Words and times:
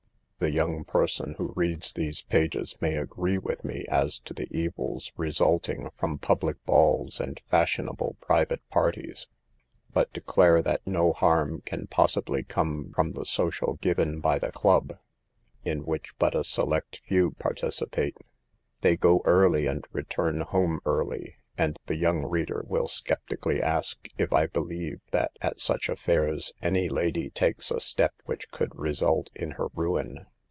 The 0.43 0.51
young 0.51 0.85
person 0.85 1.35
who 1.37 1.53
reads 1.55 1.93
these 1.93 2.23
pages 2.23 2.73
may 2.81 2.95
agree 2.95 3.37
with 3.37 3.63
me 3.63 3.85
as 3.87 4.17
to 4.21 4.33
the 4.33 4.47
evils 4.49 5.11
resulting 5.15 5.91
from 5.99 6.17
public 6.17 6.65
balls 6.65 7.19
and 7.19 7.39
fashionable 7.45 8.17
private 8.19 8.67
par 8.69 8.91
ties, 8.91 9.27
but 9.93 10.11
declare 10.13 10.63
that 10.63 10.81
no 10.83 11.13
harm 11.13 11.61
can 11.63 11.85
possibly 11.85 12.41
come 12.41 12.91
from 12.95 13.11
the 13.11 13.23
social 13.23 13.75
given 13.75 14.19
by 14.19 14.39
the 14.39 14.51
club, 14.51 14.93
in 15.63 15.81
THE 15.83 15.83
EVILS 15.83 15.83
OF 15.83 15.85
DANCING. 15.85 15.85
105 15.85 15.87
which 15.87 16.17
but 16.17 16.35
a 16.35 16.43
select 16.43 17.01
few 17.07 17.31
participate. 17.37 18.17
They 18.81 18.97
go 18.97 19.21
early 19.25 19.67
and 19.67 19.85
return 19.91 20.41
home 20.41 20.79
early, 20.87 21.35
and 21.55 21.77
the 21.85 21.95
young 21.97 22.25
reader 22.25 22.63
will 22.65 22.87
skeptically 22.87 23.61
ask 23.61 24.07
if 24.17 24.33
I 24.33 24.47
believe 24.47 25.01
that 25.11 25.37
at 25.41 25.59
such 25.59 25.87
affairs 25.87 26.51
any 26.63 26.89
lady 26.89 27.29
takes 27.29 27.69
a 27.69 27.79
step 27.79 28.15
which 28.25 28.49
could 28.49 28.73
result 28.75 29.29
in 29.35 29.51
her 29.51 29.67
ruin 29.75 30.25